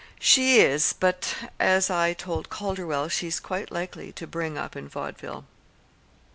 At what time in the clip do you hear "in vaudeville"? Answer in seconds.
4.75-5.45